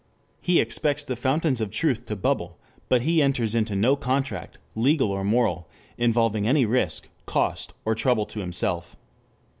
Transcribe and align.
He 0.41 0.59
expects 0.59 1.03
the 1.03 1.15
fountains 1.15 1.61
of 1.61 1.69
truth 1.69 2.07
to 2.07 2.15
bubble, 2.15 2.57
but 2.89 3.03
he 3.03 3.21
enters 3.21 3.53
into 3.53 3.75
no 3.75 3.95
contract, 3.95 4.57
legal 4.73 5.11
or 5.11 5.23
moral, 5.23 5.69
involving 5.95 6.47
any 6.47 6.65
risk, 6.65 7.07
cost 7.27 7.71
or 7.85 7.93
trouble 7.93 8.25
to 8.25 8.39
himself. 8.39 8.95